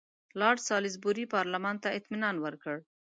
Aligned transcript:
لارډ 0.39 0.59
سالیزبوري 0.69 1.25
پارلمان 1.35 1.75
ته 1.83 1.89
اطمینان 1.97 2.35
ورکړ. 2.41 2.75